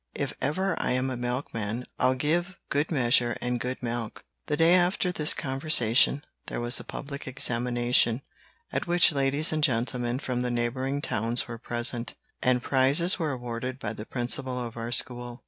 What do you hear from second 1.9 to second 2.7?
I'll give